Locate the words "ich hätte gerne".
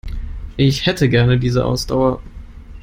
0.57-1.37